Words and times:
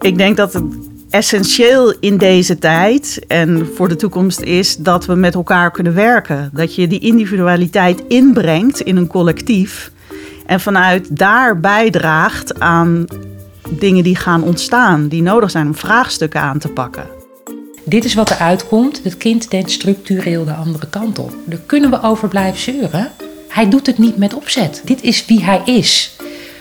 Ik 0.00 0.18
denk 0.18 0.36
dat 0.36 0.52
het 0.52 0.64
essentieel 1.10 1.94
in 2.00 2.18
deze 2.18 2.58
tijd 2.58 3.20
en 3.28 3.68
voor 3.74 3.88
de 3.88 3.96
toekomst 3.96 4.40
is 4.40 4.76
dat 4.76 5.06
we 5.06 5.14
met 5.14 5.34
elkaar 5.34 5.70
kunnen 5.70 5.94
werken. 5.94 6.50
Dat 6.52 6.74
je 6.74 6.86
die 6.86 7.00
individualiteit 7.00 8.02
inbrengt 8.08 8.80
in 8.80 8.96
een 8.96 9.06
collectief 9.06 9.90
en 10.46 10.60
vanuit 10.60 11.16
daar 11.16 11.60
bijdraagt 11.60 12.60
aan 12.60 13.04
dingen 13.68 14.04
die 14.04 14.16
gaan 14.16 14.42
ontstaan, 14.42 15.08
die 15.08 15.22
nodig 15.22 15.50
zijn 15.50 15.66
om 15.66 15.74
vraagstukken 15.74 16.40
aan 16.40 16.58
te 16.58 16.68
pakken. 16.68 17.04
Dit 17.84 18.04
is 18.04 18.14
wat 18.14 18.30
er 18.30 18.36
uitkomt. 18.36 19.00
Het 19.04 19.16
kind 19.16 19.50
denkt 19.50 19.70
structureel 19.70 20.44
de 20.44 20.54
andere 20.54 20.86
kant 20.86 21.18
op. 21.18 21.34
Daar 21.44 21.60
kunnen 21.66 21.90
we 21.90 22.02
over 22.02 22.28
blijven 22.28 22.60
zeuren. 22.60 23.10
Hij 23.48 23.70
doet 23.70 23.86
het 23.86 23.98
niet 23.98 24.16
met 24.16 24.34
opzet. 24.34 24.82
Dit 24.84 25.02
is 25.02 25.26
wie 25.26 25.44
hij 25.44 25.62
is. 25.64 26.16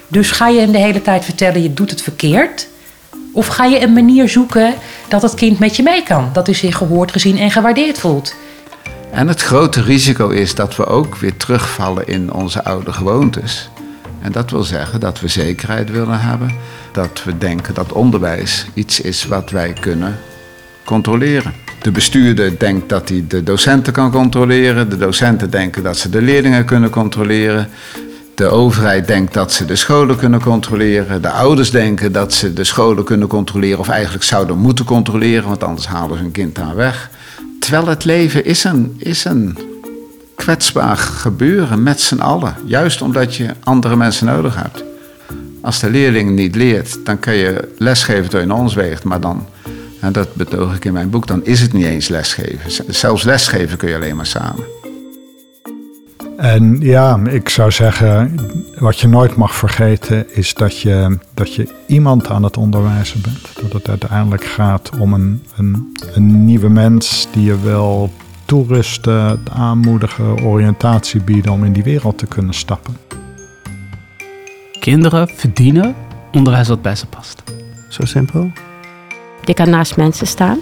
Dus 0.08 0.32
ga 0.32 0.48
je 0.48 0.60
hem 0.60 0.72
de 0.72 0.78
hele 0.78 1.02
tijd 1.02 1.26
vertellen 1.26 1.62
je 1.62 1.74
doet 1.74 1.90
het 1.90 2.02
verkeerd? 2.02 2.68
Of 3.40 3.48
ga 3.48 3.66
je 3.66 3.82
een 3.82 3.94
manier 3.94 4.30
zoeken 4.30 4.74
dat 5.08 5.22
het 5.22 5.34
kind 5.34 5.60
met 5.60 5.76
je 5.76 5.84
mee 5.84 6.04
kan? 6.04 6.30
Dat 6.34 6.46
hij 6.46 6.56
zich 6.56 6.78
gehoord, 6.78 7.12
gezien 7.12 7.38
en 7.38 7.52
gewaardeerd 7.52 8.00
voelt. 8.00 8.36
En 9.12 9.28
het 9.28 9.42
grote 9.42 9.82
risico 9.82 10.30
is 10.30 10.56
dat 10.56 10.76
we 10.76 10.86
ook 10.86 11.16
weer 11.16 11.38
terugvallen 11.38 12.08
in 12.08 12.34
onze 12.34 12.64
oude 12.64 12.94
gewoontes. 12.94 13.70
En 14.22 14.32
dat 14.32 14.52
wil 14.52 14.64
zeggen 14.64 15.00
dat 15.00 15.20
we 15.20 15.28
zekerheid 15.28 15.92
willen 15.92 16.20
hebben. 16.20 16.52
Dat 16.92 17.24
we 17.24 17.38
denken 17.38 17.74
dat 17.74 17.92
onderwijs 17.92 18.66
iets 18.74 19.02
is 19.02 19.26
wat 19.26 19.50
wij 19.50 19.74
kunnen 19.74 20.20
controleren. 20.86 21.54
De 21.82 21.92
bestuurder 21.92 22.60
denkt 22.60 22.90
dat 22.90 23.10
hij 23.10 23.26
de 23.28 23.44
docenten 23.44 23.94
kan 23.94 24.12
controleren. 24.12 24.90
De 24.90 24.98
docenten 24.98 25.50
denken 25.50 25.84
dat 25.84 25.98
ze 25.98 26.10
de 26.10 26.22
leerlingen 26.22 26.66
kunnen 26.66 26.90
controleren. 26.90 27.70
De 28.40 28.48
overheid 28.48 29.08
denkt 29.08 29.34
dat 29.34 29.52
ze 29.52 29.66
de 29.66 29.76
scholen 29.76 30.18
kunnen 30.18 30.42
controleren. 30.42 31.22
De 31.22 31.30
ouders 31.30 31.72
denken 31.72 32.12
dat 32.12 32.34
ze 32.34 32.54
de 32.54 32.64
scholen 32.64 33.04
kunnen 33.04 33.28
controleren. 33.28 33.80
Of 33.80 33.90
eigenlijk 33.90 34.24
zouden 34.24 34.58
moeten 34.58 34.86
controleren, 34.86 35.48
want 35.48 35.64
anders 35.64 35.88
halen 35.88 36.18
ze 36.18 36.24
hun 36.24 36.32
kind 36.32 36.56
daar 36.56 36.76
weg. 36.76 37.10
Terwijl 37.60 37.88
het 37.88 38.06
leven 38.06 38.46
is 38.46 38.64
een, 38.64 38.96
is 38.98 39.26
een 39.26 39.58
kwetsbaar 40.36 40.98
gebeuren 40.98 41.84
met 41.84 42.02
z'n 42.02 42.20
allen. 42.20 42.56
Juist 42.66 43.02
omdat 43.02 43.36
je 43.36 43.50
andere 43.64 43.96
mensen 43.96 44.26
nodig 44.26 44.56
hebt. 44.56 44.84
Als 45.62 45.80
de 45.80 45.90
leerling 45.90 46.30
niet 46.32 46.56
leert, 46.56 47.06
dan 47.06 47.20
kun 47.20 47.34
je 47.34 47.74
lesgeven 47.78 48.40
je 48.40 48.46
naar 48.46 48.58
ons 48.58 48.74
weegt. 48.74 49.04
Maar 49.04 49.22
dan, 49.22 49.48
dat 50.12 50.36
betoog 50.36 50.76
ik 50.76 50.86
in 50.86 50.94
mijn 50.94 51.10
boek, 51.10 51.28
dan 51.28 51.46
is 51.46 51.62
het 51.62 51.74
niet 51.74 51.86
eens 51.86 52.08
lesgeven. 52.08 52.72
Zelfs 52.88 53.24
lesgeven 53.24 53.78
kun 53.78 53.90
je 53.90 53.96
alleen 53.96 54.16
maar 54.16 54.26
samen. 54.26 54.79
En 56.40 56.78
ja, 56.80 57.20
ik 57.30 57.50
zou 57.50 57.72
zeggen, 57.72 58.36
wat 58.78 59.00
je 59.00 59.08
nooit 59.08 59.36
mag 59.36 59.56
vergeten 59.56 60.36
is 60.36 60.54
dat 60.54 60.80
je, 60.80 61.18
dat 61.34 61.56
je 61.56 61.74
iemand 61.88 62.30
aan 62.30 62.44
het 62.44 62.58
onderwijzen 62.58 63.22
bent. 63.22 63.62
Dat 63.62 63.74
het 63.74 63.90
uiteindelijk 63.90 64.44
gaat 64.44 64.90
om 65.00 65.14
een, 65.14 65.44
een, 65.56 65.98
een 66.14 66.46
nieuwe 66.46 66.70
mens 66.70 67.28
die 67.32 67.44
je 67.44 67.60
wil 67.60 68.12
toerusten, 68.46 69.40
aanmoedigen, 69.54 70.44
oriëntatie 70.44 71.22
bieden 71.22 71.52
om 71.52 71.64
in 71.64 71.74
die 71.74 71.84
wereld 71.84 72.18
te 72.18 72.26
kunnen 72.26 72.54
stappen. 72.54 72.98
Kinderen 74.80 75.30
verdienen 75.36 75.96
onderwijs 76.32 76.68
wat 76.68 76.82
bij 76.82 76.96
ze 76.96 77.06
past. 77.06 77.44
Zo 77.90 78.06
simpel. 78.06 78.52
Je 79.44 79.54
kan 79.54 79.70
naast 79.70 79.98
mensen 79.98 80.28
staan. 80.28 80.60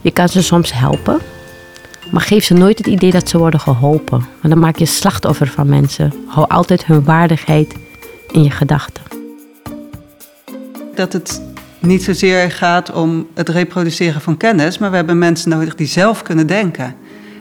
Je 0.00 0.10
kan 0.10 0.28
ze 0.28 0.42
soms 0.42 0.72
helpen. 0.72 1.18
Maar 2.10 2.20
geef 2.20 2.44
ze 2.44 2.54
nooit 2.54 2.78
het 2.78 2.86
idee 2.86 3.10
dat 3.10 3.28
ze 3.28 3.38
worden 3.38 3.60
geholpen. 3.60 4.18
Want 4.18 4.54
dan 4.54 4.58
maak 4.58 4.76
je 4.76 4.86
slachtoffer 4.86 5.46
van 5.46 5.68
mensen. 5.68 6.12
Hou 6.26 6.48
altijd 6.48 6.86
hun 6.86 7.04
waardigheid 7.04 7.74
in 8.30 8.42
je 8.42 8.50
gedachten. 8.50 9.02
Dat 10.94 11.12
het 11.12 11.42
niet 11.78 12.02
zozeer 12.02 12.50
gaat 12.50 12.92
om 12.92 13.26
het 13.34 13.48
reproduceren 13.48 14.20
van 14.20 14.36
kennis, 14.36 14.78
maar 14.78 14.90
we 14.90 14.96
hebben 14.96 15.18
mensen 15.18 15.50
nodig 15.50 15.74
die 15.74 15.86
zelf 15.86 16.22
kunnen 16.22 16.46
denken. 16.46 16.96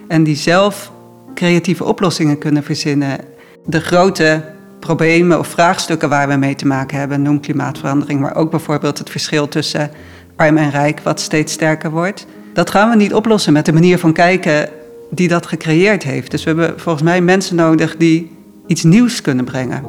En 0.07 0.23
die 0.23 0.35
zelf 0.35 0.91
creatieve 1.33 1.83
oplossingen 1.83 2.37
kunnen 2.37 2.63
verzinnen. 2.63 3.19
De 3.65 3.81
grote 3.81 4.43
problemen 4.79 5.39
of 5.39 5.47
vraagstukken 5.47 6.09
waar 6.09 6.27
we 6.27 6.35
mee 6.35 6.55
te 6.55 6.67
maken 6.67 6.99
hebben, 6.99 7.21
noem 7.21 7.39
klimaatverandering, 7.39 8.19
maar 8.19 8.35
ook 8.35 8.51
bijvoorbeeld 8.51 8.97
het 8.97 9.09
verschil 9.09 9.47
tussen 9.47 9.91
arm 10.35 10.57
en 10.57 10.69
rijk, 10.69 10.99
wat 10.99 11.19
steeds 11.19 11.53
sterker 11.53 11.91
wordt. 11.91 12.25
Dat 12.53 12.69
gaan 12.69 12.89
we 12.89 12.95
niet 12.95 13.13
oplossen 13.13 13.53
met 13.53 13.65
de 13.65 13.73
manier 13.73 13.99
van 13.99 14.13
kijken 14.13 14.69
die 15.09 15.27
dat 15.27 15.45
gecreëerd 15.45 16.03
heeft. 16.03 16.31
Dus 16.31 16.43
we 16.43 16.49
hebben 16.49 16.79
volgens 16.79 17.03
mij 17.03 17.21
mensen 17.21 17.55
nodig 17.55 17.97
die 17.97 18.31
iets 18.67 18.83
nieuws 18.83 19.21
kunnen 19.21 19.45
brengen. 19.45 19.83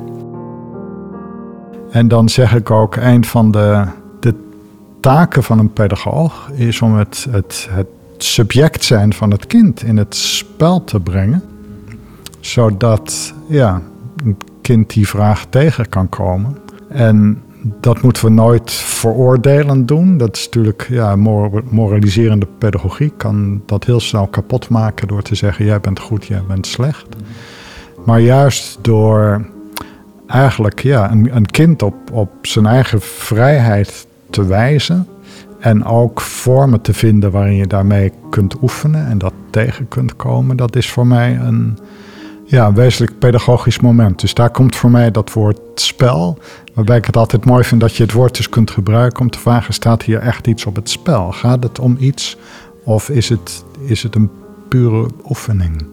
En 1.90 2.08
dan 2.08 2.28
zeg 2.28 2.54
ik 2.54 2.70
ook, 2.70 2.96
een 2.96 3.24
van 3.24 3.50
de, 3.50 3.84
de 4.20 4.34
taken 5.00 5.42
van 5.42 5.58
een 5.58 5.72
pedagoog 5.72 6.50
is 6.54 6.82
om 6.82 6.94
het, 6.94 7.26
het, 7.30 7.68
het 7.70 7.86
subject 8.16 8.84
zijn 8.84 9.12
van 9.12 9.30
het 9.30 9.46
kind 9.46 9.82
in 9.82 9.96
het 9.96 10.16
spel 10.16 10.84
te 10.84 11.00
brengen. 11.00 11.42
Zodat 12.40 13.34
ja, 13.46 13.82
een 14.24 14.36
kind 14.62 14.90
die 14.90 15.08
vraag 15.08 15.46
tegen 15.50 15.88
kan 15.88 16.08
komen. 16.08 16.58
En 16.88 17.42
dat 17.64 18.02
moeten 18.02 18.24
we 18.24 18.30
nooit 18.30 18.72
veroordelend 18.72 19.88
doen. 19.88 20.16
Dat 20.18 20.36
is 20.36 20.44
natuurlijk 20.44 20.86
ja, 20.90 21.16
moraliserende 21.70 22.46
pedagogie. 22.58 23.12
Kan 23.16 23.62
dat 23.66 23.84
heel 23.84 24.00
snel 24.00 24.26
kapot 24.26 24.68
maken 24.68 25.08
door 25.08 25.22
te 25.22 25.34
zeggen: 25.34 25.64
jij 25.64 25.80
bent 25.80 25.98
goed, 25.98 26.24
jij 26.24 26.42
bent 26.48 26.66
slecht. 26.66 27.06
Maar 28.04 28.20
juist 28.20 28.78
door 28.80 29.46
eigenlijk 30.26 30.82
ja, 30.82 31.10
een, 31.10 31.36
een 31.36 31.46
kind 31.46 31.82
op, 31.82 31.94
op 32.12 32.30
zijn 32.42 32.66
eigen 32.66 33.00
vrijheid 33.00 34.06
te 34.30 34.44
wijzen. 34.46 35.08
En 35.58 35.84
ook 35.84 36.20
vormen 36.20 36.80
te 36.80 36.94
vinden 36.94 37.30
waarin 37.30 37.56
je 37.56 37.66
daarmee 37.66 38.12
kunt 38.30 38.62
oefenen 38.62 39.06
en 39.06 39.18
dat 39.18 39.32
tegen 39.50 39.88
kunt 39.88 40.16
komen. 40.16 40.56
Dat 40.56 40.76
is 40.76 40.90
voor 40.90 41.06
mij 41.06 41.38
een, 41.38 41.78
ja, 42.44 42.66
een 42.66 42.74
wezenlijk 42.74 43.18
pedagogisch 43.18 43.80
moment. 43.80 44.20
Dus 44.20 44.34
daar 44.34 44.50
komt 44.50 44.76
voor 44.76 44.90
mij 44.90 45.10
dat 45.10 45.32
woord 45.32 45.58
spel. 45.74 46.38
Waarbij 46.74 46.96
ik 46.96 47.04
het 47.04 47.16
altijd 47.16 47.44
mooi 47.44 47.64
vind 47.64 47.80
dat 47.80 47.96
je 47.96 48.02
het 48.02 48.12
woord 48.12 48.36
dus 48.36 48.48
kunt 48.48 48.70
gebruiken 48.70 49.20
om 49.20 49.30
te 49.30 49.38
vragen: 49.38 49.74
staat 49.74 50.02
hier 50.02 50.18
echt 50.18 50.46
iets 50.46 50.66
op 50.66 50.76
het 50.76 50.90
spel? 50.90 51.32
Gaat 51.32 51.62
het 51.62 51.78
om 51.78 51.96
iets 52.00 52.36
of 52.84 53.08
is 53.08 53.28
het, 53.28 53.64
is 53.86 54.02
het 54.02 54.14
een 54.14 54.30
pure 54.68 55.08
oefening? 55.28 55.86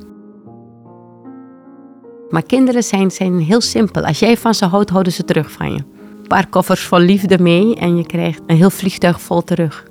Maar 2.29 2.43
kinderen 2.43 2.83
zijn, 2.83 3.11
zijn 3.11 3.39
heel 3.39 3.61
simpel. 3.61 4.05
Als 4.05 4.19
jij 4.19 4.37
van 4.37 4.53
ze 4.53 4.65
houdt, 4.65 4.89
houden 4.89 5.13
ze 5.13 5.23
terug 5.23 5.51
van 5.51 5.71
je. 5.71 5.77
Een 6.21 6.27
paar 6.27 6.47
koffers 6.47 6.81
vol 6.81 6.99
liefde 6.99 7.39
mee 7.39 7.75
en 7.75 7.97
je 7.97 8.05
krijgt 8.05 8.41
een 8.47 8.55
heel 8.55 8.69
vliegtuig 8.69 9.21
vol 9.21 9.43
terug. 9.43 9.85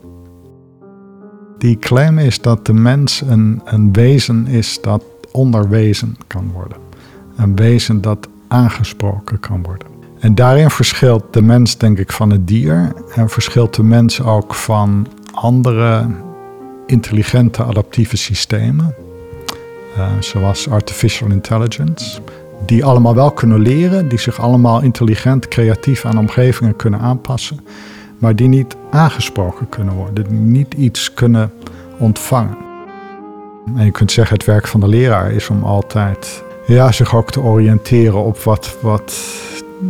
Die 1.58 1.78
claim 1.78 2.18
is 2.18 2.40
dat 2.40 2.66
de 2.66 2.72
mens 2.72 3.20
een, 3.20 3.60
een 3.64 3.92
wezen 3.92 4.46
is 4.46 4.78
dat 4.80 5.02
onderwezen 5.32 6.16
kan 6.26 6.50
worden. 6.52 6.76
Een 7.36 7.56
wezen 7.56 8.00
dat 8.00 8.28
aangesproken 8.48 9.40
kan 9.40 9.62
worden. 9.62 9.88
En 10.18 10.34
daarin 10.34 10.70
verschilt 10.70 11.24
de 11.30 11.42
mens, 11.42 11.78
denk 11.78 11.98
ik, 11.98 12.12
van 12.12 12.30
het 12.30 12.48
dier. 12.48 12.92
En 13.14 13.28
verschilt 13.28 13.74
de 13.74 13.82
mens 13.82 14.22
ook 14.22 14.54
van 14.54 15.06
andere 15.32 16.06
intelligente 16.86 17.62
adaptieve 17.62 18.16
systemen. 18.16 18.94
Uh, 19.98 20.06
zoals 20.20 20.68
artificial 20.68 21.30
intelligence. 21.30 22.20
Die 22.66 22.84
allemaal 22.84 23.14
wel 23.14 23.30
kunnen 23.30 23.60
leren, 23.60 24.08
die 24.08 24.18
zich 24.18 24.40
allemaal 24.40 24.82
intelligent, 24.82 25.48
creatief 25.48 26.04
aan 26.04 26.18
omgevingen 26.18 26.76
kunnen 26.76 27.00
aanpassen. 27.00 27.60
Maar 28.18 28.36
die 28.36 28.48
niet 28.48 28.76
aangesproken 28.90 29.68
kunnen 29.68 29.94
worden, 29.94 30.24
die 30.28 30.38
niet 30.38 30.74
iets 30.74 31.14
kunnen 31.14 31.52
ontvangen. 31.98 32.69
En 33.76 33.84
je 33.84 33.90
kunt 33.90 34.12
zeggen, 34.12 34.36
het 34.36 34.46
werk 34.46 34.66
van 34.66 34.80
de 34.80 34.88
leraar 34.88 35.32
is 35.32 35.48
om 35.48 35.62
altijd 35.62 36.42
ja, 36.66 36.92
zich 36.92 37.14
ook 37.14 37.30
te 37.30 37.40
oriënteren 37.40 38.24
op 38.24 38.38
wat, 38.38 38.76
wat 38.80 39.18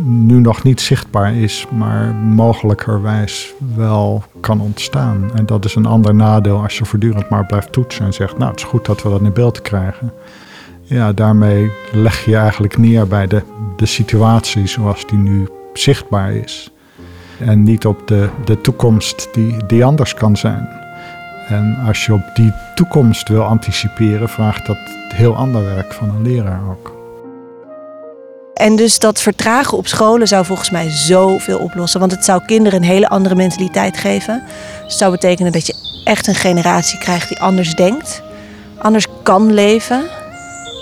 nu 0.03 0.39
nog 0.39 0.63
niet 0.63 0.81
zichtbaar 0.81 1.35
is, 1.35 1.65
maar 1.71 2.15
mogelijkerwijs 2.15 3.53
wel 3.75 4.23
kan 4.39 4.61
ontstaan. 4.61 5.31
En 5.35 5.45
dat 5.45 5.65
is 5.65 5.75
een 5.75 5.85
ander 5.85 6.15
nadeel 6.15 6.61
als 6.61 6.77
je 6.77 6.85
voortdurend 6.85 7.29
maar 7.29 7.45
blijft 7.45 7.71
toetsen 7.71 8.05
en 8.05 8.13
zegt, 8.13 8.37
nou 8.37 8.51
het 8.51 8.59
is 8.59 8.65
goed 8.65 8.85
dat 8.85 9.03
we 9.03 9.09
dat 9.09 9.21
in 9.21 9.33
beeld 9.33 9.61
krijgen. 9.61 10.13
Ja, 10.81 11.13
daarmee 11.13 11.71
leg 11.91 12.25
je 12.25 12.35
eigenlijk 12.35 12.77
neer 12.77 13.07
bij 13.07 13.27
de, 13.27 13.41
de 13.75 13.85
situatie 13.85 14.67
zoals 14.67 15.07
die 15.07 15.17
nu 15.17 15.47
zichtbaar 15.73 16.33
is. 16.33 16.71
En 17.39 17.63
niet 17.63 17.85
op 17.85 18.07
de, 18.07 18.29
de 18.45 18.61
toekomst 18.61 19.29
die, 19.31 19.65
die 19.67 19.85
anders 19.85 20.13
kan 20.13 20.37
zijn. 20.37 20.80
En 21.47 21.77
als 21.87 22.05
je 22.05 22.13
op 22.13 22.21
die 22.33 22.53
toekomst 22.75 23.27
wil 23.27 23.43
anticiperen, 23.43 24.29
vraagt 24.29 24.65
dat 24.65 24.77
heel 25.13 25.35
ander 25.35 25.65
werk 25.65 25.93
van 25.93 26.09
een 26.09 26.21
leraar 26.21 26.61
ook. 26.69 26.99
En 28.53 28.75
dus 28.75 28.99
dat 28.99 29.21
vertragen 29.21 29.77
op 29.77 29.87
scholen 29.87 30.27
zou 30.27 30.45
volgens 30.45 30.69
mij 30.69 30.89
zoveel 30.89 31.59
oplossen. 31.59 31.99
Want 31.99 32.11
het 32.11 32.25
zou 32.25 32.45
kinderen 32.45 32.79
een 32.79 32.87
hele 32.87 33.09
andere 33.09 33.35
mentaliteit 33.35 33.97
geven. 33.97 34.43
Het 34.83 34.93
zou 34.93 35.11
betekenen 35.11 35.51
dat 35.51 35.67
je 35.67 36.01
echt 36.03 36.27
een 36.27 36.35
generatie 36.35 36.99
krijgt 36.99 37.27
die 37.27 37.39
anders 37.39 37.75
denkt. 37.75 38.21
Anders 38.77 39.07
kan 39.23 39.53
leven. 39.53 40.03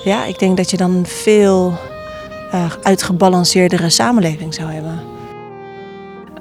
Ja, 0.04 0.26
ik 0.26 0.40
denk 0.40 0.58
dat 0.58 0.70
je 0.70 0.78
dan 0.78 0.96
een 0.96 1.06
veel 1.06 1.78
uh, 2.54 2.66
uitgebalanceerdere 2.84 3.90
samenleving 3.90 4.54
zou 4.54 4.72
hebben. 4.72 5.00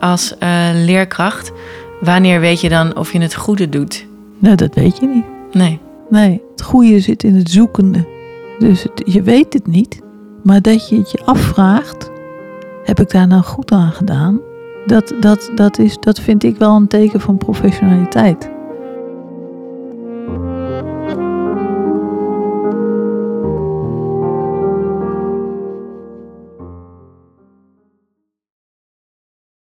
als 0.01 0.39
eh, 0.39 0.69
leerkracht, 0.73 1.53
wanneer 2.01 2.41
weet 2.41 2.61
je 2.61 2.69
dan 2.69 2.97
of 2.97 3.13
je 3.13 3.21
het 3.21 3.35
goede 3.35 3.69
doet? 3.69 4.08
Nou, 4.39 4.57
dat 4.57 4.75
weet 4.75 4.99
je 4.99 5.07
niet. 5.07 5.25
Nee. 5.53 5.81
Nee, 6.11 6.43
het 6.51 6.63
goede 6.63 7.01
zit 7.01 7.23
in 7.25 7.35
het 7.35 7.51
zoekende. 7.51 8.07
Dus 8.59 8.83
het- 8.83 9.03
je 9.13 9.23
weet 9.23 9.53
het 9.53 9.67
niet, 9.67 10.01
maar 10.43 10.63
dat 10.63 10.89
je 10.89 10.97
het 10.97 11.11
je 11.11 11.23
afvraagt, 11.25 12.11
heb 12.85 13.01
ik 13.01 13.11
daar 13.11 13.27
nou 13.27 13.43
goed 13.43 13.73
aan 13.73 13.93
gedaan? 13.93 14.41
Dat, 14.87 15.15
dat, 15.21 15.51
dat, 15.55 15.79
is, 15.79 15.97
dat 16.01 16.21
vind 16.21 16.43
ik 16.45 16.57
wel 16.57 16.77
een 16.77 16.87
teken 16.87 17.21
van 17.21 17.37
professionaliteit. 17.39 18.51